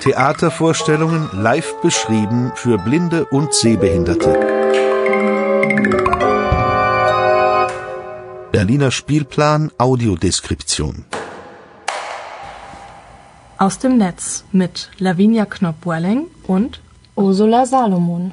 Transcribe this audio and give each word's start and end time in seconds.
Theatervorstellungen 0.00 1.28
live 1.32 1.80
beschrieben 1.82 2.52
für 2.54 2.78
Blinde 2.78 3.26
und 3.26 3.52
Sehbehinderte. 3.52 4.32
Berliner 8.52 8.90
Spielplan 8.90 9.70
Audiodeskription. 9.76 11.04
Aus 13.58 13.78
dem 13.78 13.98
Netz 13.98 14.44
mit 14.52 14.90
Lavinia 14.98 15.44
Knopp-Welling 15.44 16.26
und 16.46 16.80
Ursula 17.16 17.66
Salomon. 17.66 18.32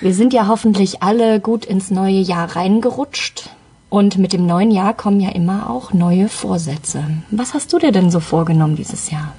Wir 0.00 0.14
sind 0.14 0.32
ja 0.32 0.46
hoffentlich 0.46 1.02
alle 1.02 1.40
gut 1.40 1.64
ins 1.64 1.90
neue 1.90 2.20
Jahr 2.20 2.54
reingerutscht. 2.54 3.50
Und 3.88 4.18
mit 4.18 4.32
dem 4.32 4.46
neuen 4.46 4.70
Jahr 4.70 4.94
kommen 4.94 5.20
ja 5.20 5.30
immer 5.30 5.70
auch 5.70 5.92
neue 5.92 6.28
Vorsätze. 6.28 7.04
Was 7.30 7.54
hast 7.54 7.72
du 7.72 7.78
dir 7.78 7.92
denn 7.92 8.10
so 8.10 8.20
vorgenommen 8.20 8.76
dieses 8.76 9.10
Jahr? 9.10 9.32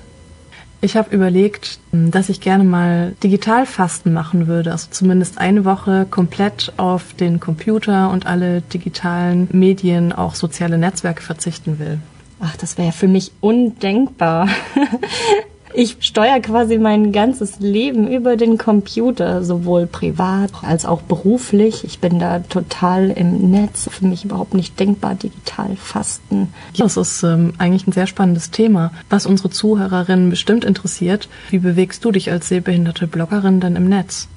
Ich 0.79 0.95
habe 0.95 1.13
überlegt, 1.13 1.79
dass 1.91 2.29
ich 2.29 2.39
gerne 2.39 2.63
mal 2.63 3.15
Digitalfasten 3.23 4.13
machen 4.13 4.45
würde, 4.45 4.71
also 4.71 4.89
zumindest 4.91 5.39
eine 5.39 5.65
Woche 5.65 6.05
komplett 6.09 6.71
auf 6.77 7.13
den 7.13 7.39
Computer 7.39 8.11
und 8.11 8.27
alle 8.27 8.61
digitalen 8.61 9.49
Medien, 9.51 10.13
auch 10.13 10.35
soziale 10.35 10.77
Netzwerke 10.77 11.23
verzichten 11.23 11.79
will. 11.79 11.99
Ach, 12.39 12.55
das 12.57 12.77
wäre 12.77 12.89
ja 12.89 12.91
für 12.91 13.07
mich 13.07 13.31
undenkbar. 13.41 14.49
Ich 15.79 15.97
steuere 15.99 16.39
quasi 16.39 16.79
mein 16.79 17.11
ganzes 17.11 17.59
Leben 17.59 18.07
über 18.07 18.35
den 18.35 18.57
Computer, 18.57 19.43
sowohl 19.43 19.85
privat 19.85 20.49
als 20.63 20.87
auch 20.87 21.03
beruflich. 21.03 21.83
Ich 21.83 21.99
bin 21.99 22.17
da 22.17 22.39
total 22.39 23.11
im 23.11 23.51
Netz. 23.51 23.87
Für 23.91 24.07
mich 24.07 24.25
überhaupt 24.25 24.55
nicht 24.55 24.79
denkbar, 24.79 25.13
digital 25.13 25.75
fasten. 25.75 26.51
Das 26.75 26.97
ist 26.97 27.21
ähm, 27.21 27.53
eigentlich 27.59 27.85
ein 27.85 27.91
sehr 27.91 28.07
spannendes 28.07 28.49
Thema, 28.49 28.91
was 29.11 29.27
unsere 29.27 29.51
Zuhörerinnen 29.51 30.31
bestimmt 30.31 30.65
interessiert. 30.65 31.29
Wie 31.51 31.59
bewegst 31.59 32.03
du 32.03 32.11
dich 32.11 32.31
als 32.31 32.47
sehbehinderte 32.47 33.05
Bloggerin 33.05 33.59
denn 33.59 33.75
im 33.75 33.87
Netz? 33.87 34.29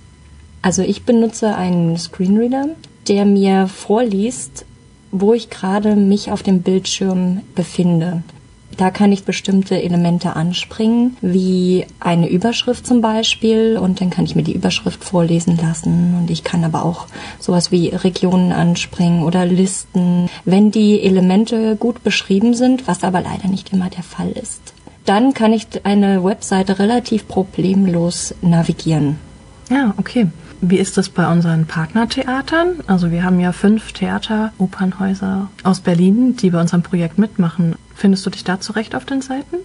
Also 0.60 0.82
ich 0.82 1.04
benutze 1.04 1.54
einen 1.54 1.96
Screenreader, 1.96 2.68
der 3.08 3.24
mir 3.24 3.66
vorliest, 3.66 4.66
wo 5.10 5.32
ich 5.32 5.48
gerade 5.48 5.96
mich 5.96 6.30
auf 6.32 6.42
dem 6.42 6.60
Bildschirm 6.60 7.40
befinde. 7.54 8.24
Da 8.80 8.90
kann 8.90 9.12
ich 9.12 9.24
bestimmte 9.24 9.82
Elemente 9.82 10.36
anspringen, 10.36 11.18
wie 11.20 11.84
eine 12.00 12.30
Überschrift 12.30 12.86
zum 12.86 13.02
Beispiel, 13.02 13.76
und 13.76 14.00
dann 14.00 14.08
kann 14.08 14.24
ich 14.24 14.34
mir 14.34 14.42
die 14.42 14.54
Überschrift 14.54 15.04
vorlesen 15.04 15.58
lassen. 15.58 16.16
Und 16.18 16.30
ich 16.30 16.44
kann 16.44 16.64
aber 16.64 16.86
auch 16.86 17.06
sowas 17.38 17.70
wie 17.70 17.88
Regionen 17.88 18.52
anspringen 18.52 19.22
oder 19.22 19.44
Listen, 19.44 20.30
wenn 20.46 20.70
die 20.70 21.02
Elemente 21.02 21.76
gut 21.76 22.02
beschrieben 22.02 22.54
sind, 22.54 22.88
was 22.88 23.04
aber 23.04 23.20
leider 23.20 23.48
nicht 23.48 23.70
immer 23.70 23.90
der 23.90 24.02
Fall 24.02 24.30
ist. 24.30 24.72
Dann 25.04 25.34
kann 25.34 25.52
ich 25.52 25.66
eine 25.84 26.24
Webseite 26.24 26.78
relativ 26.78 27.28
problemlos 27.28 28.34
navigieren. 28.40 29.18
Ja, 29.68 29.92
okay. 29.98 30.26
Wie 30.62 30.78
ist 30.78 30.98
das 30.98 31.08
bei 31.08 31.30
unseren 31.30 31.66
Partnertheatern? 31.66 32.80
Also 32.86 33.10
wir 33.10 33.24
haben 33.24 33.40
ja 33.40 33.52
fünf 33.52 33.92
Theater, 33.92 34.52
Opernhäuser 34.58 35.48
aus 35.62 35.80
Berlin, 35.80 36.36
die 36.36 36.50
bei 36.50 36.60
unserem 36.60 36.82
Projekt 36.82 37.18
mitmachen. 37.18 37.76
Findest 37.94 38.26
du 38.26 38.30
dich 38.30 38.44
da 38.44 38.60
zurecht 38.60 38.94
auf 38.94 39.06
den 39.06 39.22
Seiten? 39.22 39.56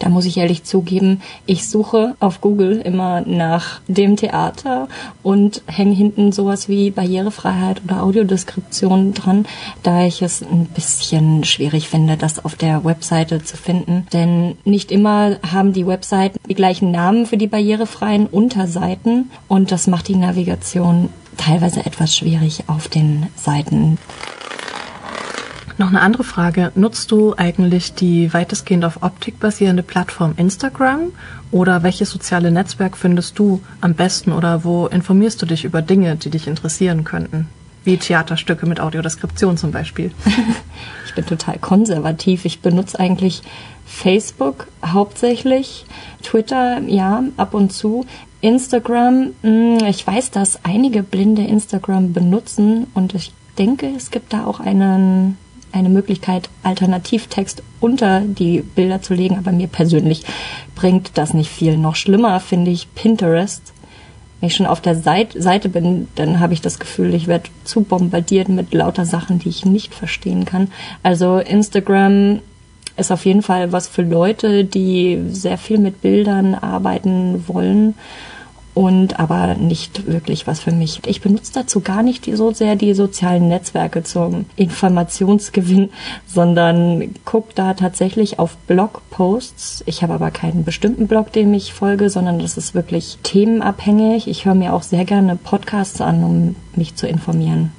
Da 0.00 0.08
muss 0.08 0.24
ich 0.24 0.38
ehrlich 0.38 0.64
zugeben, 0.64 1.20
ich 1.46 1.68
suche 1.68 2.16
auf 2.18 2.40
Google 2.40 2.80
immer 2.80 3.20
nach 3.20 3.80
dem 3.86 4.16
Theater 4.16 4.88
und 5.22 5.62
hänge 5.66 5.94
hinten 5.94 6.32
sowas 6.32 6.68
wie 6.68 6.90
Barrierefreiheit 6.90 7.82
oder 7.84 8.02
Audiodeskription 8.02 9.14
dran, 9.14 9.46
da 9.82 10.04
ich 10.04 10.22
es 10.22 10.42
ein 10.42 10.66
bisschen 10.66 11.44
schwierig 11.44 11.88
finde, 11.88 12.16
das 12.16 12.44
auf 12.44 12.56
der 12.56 12.84
Webseite 12.84 13.44
zu 13.44 13.56
finden. 13.56 14.06
Denn 14.12 14.56
nicht 14.64 14.90
immer 14.90 15.36
haben 15.48 15.72
die 15.72 15.86
Webseiten 15.86 16.38
die 16.48 16.54
gleichen 16.54 16.90
Namen 16.90 17.26
für 17.26 17.36
die 17.36 17.46
barrierefreien 17.46 18.26
Unterseiten 18.26 19.30
und 19.48 19.70
das 19.70 19.86
macht 19.86 20.08
die 20.08 20.16
Navigation 20.16 21.10
teilweise 21.36 21.84
etwas 21.84 22.16
schwierig 22.16 22.64
auf 22.66 22.88
den 22.88 23.26
Seiten. 23.36 23.98
Noch 25.80 25.88
eine 25.88 26.02
andere 26.02 26.24
Frage. 26.24 26.72
Nutzt 26.74 27.10
du 27.10 27.34
eigentlich 27.38 27.94
die 27.94 28.34
weitestgehend 28.34 28.84
auf 28.84 29.02
Optik 29.02 29.40
basierende 29.40 29.82
Plattform 29.82 30.34
Instagram 30.36 31.10
oder 31.52 31.82
welches 31.82 32.10
soziale 32.10 32.50
Netzwerk 32.50 32.98
findest 32.98 33.38
du 33.38 33.62
am 33.80 33.94
besten 33.94 34.32
oder 34.32 34.62
wo 34.62 34.88
informierst 34.88 35.40
du 35.40 35.46
dich 35.46 35.64
über 35.64 35.80
Dinge, 35.80 36.16
die 36.16 36.28
dich 36.28 36.48
interessieren 36.48 37.04
könnten? 37.04 37.48
Wie 37.82 37.96
Theaterstücke 37.96 38.66
mit 38.66 38.78
Audiodeskription 38.78 39.56
zum 39.56 39.72
Beispiel. 39.72 40.12
ich 41.06 41.14
bin 41.14 41.24
total 41.24 41.56
konservativ. 41.58 42.44
Ich 42.44 42.60
benutze 42.60 43.00
eigentlich 43.00 43.40
Facebook 43.86 44.66
hauptsächlich, 44.84 45.86
Twitter 46.22 46.82
ja 46.88 47.24
ab 47.38 47.54
und 47.54 47.72
zu. 47.72 48.04
Instagram, 48.42 49.30
hm, 49.40 49.78
ich 49.88 50.06
weiß, 50.06 50.30
dass 50.30 50.62
einige 50.62 51.02
Blinde 51.02 51.40
Instagram 51.40 52.12
benutzen 52.12 52.86
und 52.92 53.14
ich 53.14 53.32
denke, 53.56 53.90
es 53.96 54.10
gibt 54.10 54.34
da 54.34 54.44
auch 54.44 54.60
einen 54.60 55.38
eine 55.72 55.88
Möglichkeit, 55.88 56.48
Alternativtext 56.62 57.62
unter 57.80 58.20
die 58.20 58.60
Bilder 58.60 59.02
zu 59.02 59.14
legen, 59.14 59.38
aber 59.38 59.52
mir 59.52 59.68
persönlich 59.68 60.24
bringt 60.74 61.12
das 61.14 61.34
nicht 61.34 61.50
viel. 61.50 61.76
Noch 61.76 61.96
schlimmer 61.96 62.40
finde 62.40 62.70
ich 62.70 62.94
Pinterest. 62.94 63.72
Wenn 64.40 64.48
ich 64.48 64.56
schon 64.56 64.66
auf 64.66 64.80
der 64.80 64.94
Seite 64.94 65.68
bin, 65.68 66.08
dann 66.14 66.40
habe 66.40 66.54
ich 66.54 66.62
das 66.62 66.78
Gefühl, 66.78 67.14
ich 67.14 67.26
werde 67.26 67.50
zu 67.64 67.82
bombardiert 67.82 68.48
mit 68.48 68.72
lauter 68.72 69.04
Sachen, 69.04 69.38
die 69.38 69.50
ich 69.50 69.66
nicht 69.66 69.94
verstehen 69.94 70.46
kann. 70.46 70.68
Also 71.02 71.38
Instagram 71.38 72.40
ist 72.96 73.12
auf 73.12 73.26
jeden 73.26 73.42
Fall 73.42 73.72
was 73.72 73.86
für 73.88 74.02
Leute, 74.02 74.64
die 74.64 75.20
sehr 75.28 75.58
viel 75.58 75.78
mit 75.78 76.00
Bildern 76.00 76.54
arbeiten 76.54 77.44
wollen 77.48 77.94
und 78.80 79.20
aber 79.20 79.56
nicht 79.56 80.06
wirklich 80.06 80.46
was 80.46 80.60
für 80.60 80.72
mich. 80.72 81.02
Ich 81.04 81.20
benutze 81.20 81.52
dazu 81.52 81.82
gar 81.82 82.02
nicht 82.02 82.24
so 82.34 82.50
sehr 82.50 82.76
die 82.76 82.94
sozialen 82.94 83.46
Netzwerke 83.46 84.04
zum 84.04 84.46
Informationsgewinn, 84.56 85.90
sondern 86.26 87.14
gucke 87.26 87.52
da 87.54 87.74
tatsächlich 87.74 88.38
auf 88.38 88.56
Blogposts. 88.66 89.82
Ich 89.84 90.02
habe 90.02 90.14
aber 90.14 90.30
keinen 90.30 90.64
bestimmten 90.64 91.08
Blog, 91.08 91.30
dem 91.30 91.52
ich 91.52 91.74
folge, 91.74 92.08
sondern 92.08 92.38
das 92.38 92.56
ist 92.56 92.74
wirklich 92.74 93.18
themenabhängig. 93.22 94.26
Ich 94.28 94.46
höre 94.46 94.54
mir 94.54 94.72
auch 94.72 94.82
sehr 94.82 95.04
gerne 95.04 95.36
Podcasts 95.36 96.00
an, 96.00 96.24
um 96.24 96.56
mich 96.74 96.94
zu 96.94 97.06
informieren. 97.06 97.72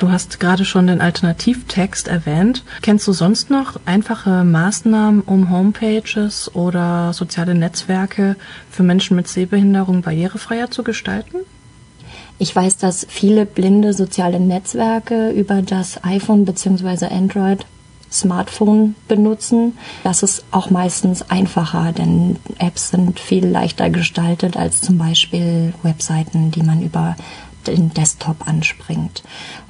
Du 0.00 0.10
hast 0.10 0.40
gerade 0.40 0.64
schon 0.64 0.86
den 0.86 1.00
Alternativtext 1.00 2.08
erwähnt. 2.08 2.64
Kennst 2.82 3.06
du 3.06 3.12
sonst 3.12 3.50
noch 3.50 3.80
einfache 3.86 4.44
Maßnahmen, 4.44 5.22
um 5.22 5.50
Homepages 5.50 6.54
oder 6.54 7.12
soziale 7.12 7.54
Netzwerke 7.54 8.36
für 8.70 8.82
Menschen 8.82 9.16
mit 9.16 9.28
Sehbehinderung 9.28 10.02
barrierefreier 10.02 10.70
zu 10.70 10.82
gestalten? 10.82 11.38
Ich 12.38 12.54
weiß, 12.54 12.78
dass 12.78 13.06
viele 13.08 13.46
blinde 13.46 13.92
soziale 13.92 14.40
Netzwerke 14.40 15.30
über 15.30 15.62
das 15.62 16.02
iPhone 16.04 16.44
bzw. 16.44 17.06
Android 17.06 17.64
Smartphone 18.14 18.94
benutzen. 19.08 19.76
Das 20.04 20.22
ist 20.22 20.44
auch 20.50 20.70
meistens 20.70 21.28
einfacher, 21.30 21.92
denn 21.92 22.36
Apps 22.58 22.90
sind 22.90 23.18
viel 23.18 23.46
leichter 23.46 23.90
gestaltet 23.90 24.56
als 24.56 24.80
zum 24.80 24.98
Beispiel 24.98 25.74
Webseiten, 25.82 26.50
die 26.50 26.62
man 26.62 26.82
über 26.82 27.16
den 27.66 27.92
Desktop 27.94 28.46
anspringt. 28.46 29.22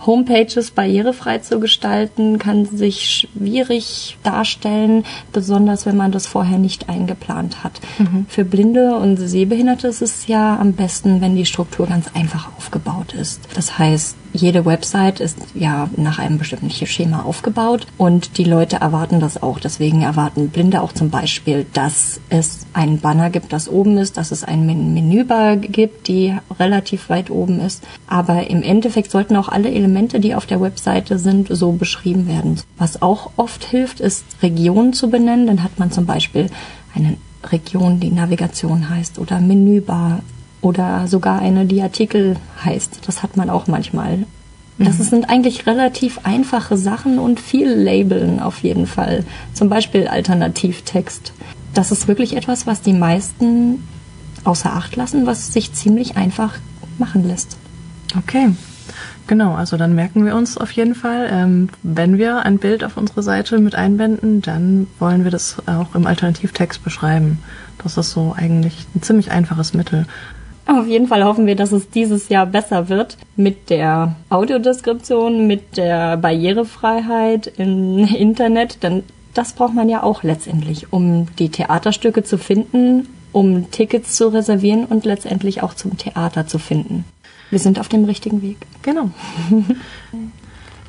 Homepages 0.05 0.71
barrierefrei 0.71 1.39
zu 1.39 1.61
gestalten, 1.61 2.39
kann 2.39 2.67
sich 2.67 3.29
schwierig 3.35 4.19
darstellen, 4.23 5.05
besonders 5.33 5.87
wenn 5.87 5.97
man 5.97 6.13
das 6.13 6.27
vorher 6.27 6.59
nicht 6.59 6.89
eingeplant 6.89 7.65
hat. 7.65 7.81
Mhm. 7.99 8.27
Für 8.29 8.45
Blinde 8.45 8.97
und 8.97 9.17
Sehbehinderte 9.17 9.89
ist 9.89 10.03
es 10.03 10.27
ja 10.27 10.59
am 10.59 10.73
besten, 10.73 11.21
wenn 11.21 11.37
die 11.37 11.47
Struktur 11.47 11.87
ganz 11.87 12.07
einfach 12.15 12.49
aufgebaut 12.57 13.15
ist. 13.15 13.41
Das 13.55 13.79
heißt, 13.79 14.17
jede 14.35 14.67
Website 14.67 15.21
ist 15.21 15.39
ja 15.55 15.89
nach 15.97 16.19
einem 16.19 16.39
bestimmten 16.39 16.69
Schema 16.71 17.23
aufgebaut 17.23 17.87
und 17.97 18.37
die 18.37 18.45
Leute 18.45 18.77
erwarten 18.77 19.21
das 19.21 19.41
auch. 19.43 19.61
Deswegen 19.61 20.03
erwarten 20.03 20.49
Blinde 20.49 20.83
auch 20.83 20.93
zum 20.93 21.09
Beispiel, 21.09 21.67
dass 21.73 22.21
es 22.31 22.67
einen 22.73 22.99
Banner 22.99 23.31
gibt, 23.31 23.53
das 23.53 23.69
oben 23.69 23.97
ist, 23.97 24.17
dass 24.17 24.33
es 24.33 24.43
ein 24.43 24.67
Menübar 24.67 25.57
gibt, 25.57 26.09
die 26.09 26.35
relativ 26.59 27.09
weit 27.09 27.31
oben 27.31 27.61
ist. 27.61 27.85
Aber 28.09 28.51
im 28.51 28.63
Endeffekt 28.63 29.13
sollten 29.13 29.37
auch 29.37 29.49
alle 29.49 29.71
Elemente, 29.71 30.19
die 30.19 30.35
auf 30.35 30.47
der 30.47 30.61
Webseite 30.61 31.19
sind, 31.21 31.49
so 31.51 31.73
beschrieben 31.73 32.27
werden. 32.27 32.61
Was 32.77 33.03
auch 33.03 33.31
oft 33.37 33.65
hilft, 33.65 34.01
ist 34.01 34.25
Regionen 34.43 34.93
zu 34.93 35.11
benennen. 35.11 35.47
Dann 35.47 35.63
hat 35.63 35.79
man 35.79 35.93
zum 35.93 36.07
Beispiel 36.07 36.51
eine 36.95 37.17
Region, 37.53 38.01
die 38.01 38.11
Navigation 38.11 38.91
heißt 38.91 39.19
oder 39.19 39.39
Menübar 39.41 40.21
oder 40.65 41.07
sogar 41.09 41.41
eine, 41.41 41.67
die 41.67 41.83
Artikel 41.83 42.37
heißt. 42.65 43.01
Das 43.07 43.23
hat 43.23 43.37
man 43.37 43.51
auch 43.51 43.67
manchmal. 43.67 44.25
Das 44.79 44.99
mhm. 44.99 45.03
sind 45.05 45.31
eigentlich 45.31 45.67
relativ 45.67 46.21
einfache 46.25 46.77
Sachen 46.77 47.19
und 47.19 47.39
viel 47.39 47.69
Labeln 47.69 48.41
auf 48.41 48.61
jeden 48.61 48.87
Fall. 48.87 49.25
Zum 49.53 49.69
Beispiel 49.69 50.09
Alternativtext. 50.09 51.33
Das 51.75 51.93
ist 51.93 52.09
wirklich 52.09 52.37
etwas, 52.37 52.67
was 52.67 52.81
die 52.81 52.95
meisten 52.95 53.87
außer 54.45 54.73
Acht 54.73 54.97
lassen, 54.97 55.27
was 55.27 55.53
sich 55.53 55.73
ziemlich 55.75 56.17
einfach 56.17 56.55
machen 56.99 57.29
lässt. 57.29 57.57
Okay. 58.17 58.51
Genau, 59.27 59.55
also 59.55 59.77
dann 59.77 59.95
merken 59.95 60.27
wir 60.27 60.35
uns 60.35 60.59
auf 60.59 60.71
jeden 60.73 60.95
Fall, 60.95 61.29
ähm, 61.31 61.71
wenn 61.83 62.19
wir 62.19 62.45
ein 62.45 62.59
Bild 62.59 62.85
auf 62.85 62.99
unsere 62.99 63.23
Seite 63.23 63.59
mit 63.59 63.75
einbinden, 63.75 64.43
dann 64.43 64.87
wollen 64.99 65.25
wir 65.25 65.31
das 65.31 65.57
auch 65.67 65.95
im 65.95 66.07
Alternativtext 66.07 66.85
beschreiben. 66.85 67.39
Das 67.83 67.97
ist 67.97 68.11
so 68.11 68.35
eigentlich 68.37 68.87
ein 68.95 69.03
ziemlich 69.03 69.31
einfaches 69.31 69.73
Mittel. 69.73 70.07
Auf 70.67 70.87
jeden 70.87 71.09
Fall 71.09 71.25
hoffen 71.25 71.47
wir, 71.47 71.57
dass 71.57 71.73
es 71.73 71.91
dieses 71.91 72.29
Jahr 72.31 72.47
besser 72.47 72.89
wird 72.89 73.19
mit 73.37 73.69
der 73.69 74.17
Audiodeskription, 74.31 75.47
mit 75.47 75.77
der 75.77 76.17
Barrierefreiheit 76.17 77.53
im 77.59 77.99
Internet, 77.99 78.83
denn 78.83 79.03
das 79.35 79.53
braucht 79.53 79.75
man 79.75 79.89
ja 79.89 80.03
auch 80.03 80.23
letztendlich, 80.23 80.93
um 80.93 81.27
die 81.39 81.51
Theaterstücke 81.51 82.23
zu 82.23 82.39
finden, 82.39 83.09
um 83.33 83.71
Tickets 83.73 84.15
zu 84.15 84.29
reservieren 84.29 84.87
und 84.87 85.05
letztendlich 85.05 85.63
auch 85.63 85.75
zum 85.75 85.99
Theater 85.99 86.47
zu 86.47 86.59
finden. 86.59 87.05
Wir 87.51 87.59
sind 87.59 87.79
auf 87.79 87.89
dem 87.89 88.05
richtigen 88.05 88.41
Weg. 88.43 88.59
Genau. 88.83 89.11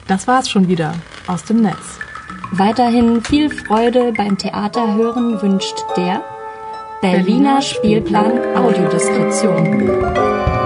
Das 0.07 0.27
war's 0.27 0.51
schon 0.51 0.67
wieder 0.67 0.93
aus 1.25 1.45
dem 1.45 1.63
Netz. 1.63 1.97
Weiterhin 2.51 3.23
viel 3.23 3.49
Freude 3.49 4.13
beim 4.15 4.37
Theaterhören 4.37 5.41
wünscht 5.41 5.83
der 5.97 6.21
Berliner 7.01 7.61
Spielplan 7.61 8.55
Audiodeskription. 8.55 10.64